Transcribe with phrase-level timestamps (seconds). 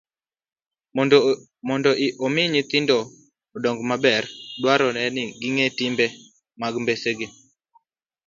[1.67, 1.89] Mondo
[2.25, 2.97] omi nyithindo
[3.55, 4.23] odong maber,
[4.59, 6.05] dwarore ni ging'e timbe
[6.61, 7.27] mag mbesegi.